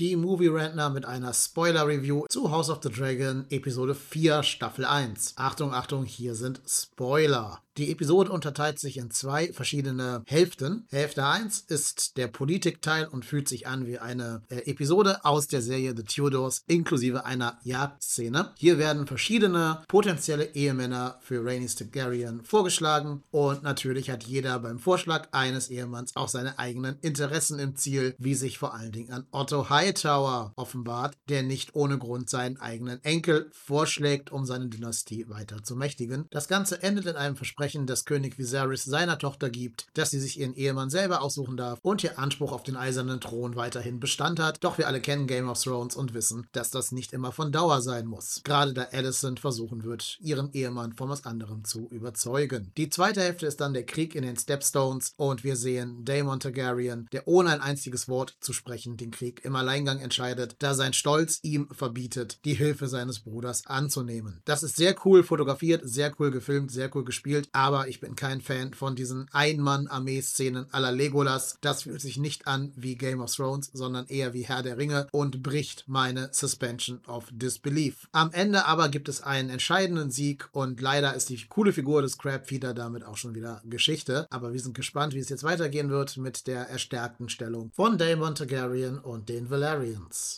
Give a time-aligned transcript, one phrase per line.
[0.00, 5.34] Die Movie Rantner mit einer Spoiler-Review zu House of the Dragon Episode 4 Staffel 1.
[5.36, 7.63] Achtung, Achtung, hier sind Spoiler.
[7.76, 10.86] Die Episode unterteilt sich in zwei verschiedene Hälften.
[10.90, 15.60] Hälfte 1 ist der Politikteil und fühlt sich an wie eine äh, Episode aus der
[15.60, 18.52] Serie The Tudors inklusive einer Jagdszene.
[18.56, 25.26] Hier werden verschiedene potenzielle Ehemänner für Rhaenys Targaryen vorgeschlagen und natürlich hat jeder beim Vorschlag
[25.32, 29.68] eines Ehemanns auch seine eigenen Interessen im Ziel, wie sich vor allen Dingen an Otto
[29.68, 35.74] Hightower offenbart, der nicht ohne Grund seinen eigenen Enkel vorschlägt, um seine Dynastie weiter zu
[35.74, 36.26] mächtigen.
[36.30, 40.20] Das Ganze endet in einem Versprechen Versprechen, das König Viserys seiner Tochter gibt, dass sie
[40.20, 44.38] sich ihren Ehemann selber aussuchen darf und ihr Anspruch auf den eisernen Thron weiterhin Bestand
[44.38, 44.62] hat.
[44.62, 47.80] Doch wir alle kennen Game of Thrones und wissen, dass das nicht immer von Dauer
[47.80, 48.42] sein muss.
[48.44, 52.70] Gerade da Alicent versuchen wird, ihren Ehemann von was anderem zu überzeugen.
[52.76, 57.08] Die zweite Hälfte ist dann der Krieg in den Stepstones und wir sehen Daemon Targaryen,
[57.12, 61.38] der ohne ein einziges Wort zu sprechen den Krieg im Alleingang entscheidet, da sein Stolz
[61.42, 64.42] ihm verbietet, die Hilfe seines Bruders anzunehmen.
[64.44, 68.40] Das ist sehr cool fotografiert, sehr cool gefilmt, sehr cool gespielt, aber ich bin kein
[68.40, 71.56] Fan von diesen Ein-Mann-Armee-Szenen aller Legolas.
[71.60, 75.06] Das fühlt sich nicht an wie Game of Thrones, sondern eher wie Herr der Ringe
[75.12, 78.08] und bricht meine Suspension of Disbelief.
[78.12, 82.18] Am Ende aber gibt es einen entscheidenden Sieg und leider ist die coole Figur des
[82.18, 84.26] Crabfeeder damit auch schon wieder Geschichte.
[84.30, 88.34] Aber wir sind gespannt, wie es jetzt weitergehen wird mit der erstärkten Stellung von Daemon
[88.34, 90.32] Targaryen und den Valerians.